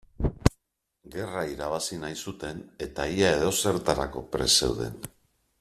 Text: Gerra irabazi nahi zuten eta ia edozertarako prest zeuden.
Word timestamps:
Gerra 1.15 1.43
irabazi 1.51 1.99
nahi 2.05 2.17
zuten 2.27 2.65
eta 2.89 3.07
ia 3.19 3.31
edozertarako 3.37 4.29
prest 4.37 4.67
zeuden. 4.67 4.99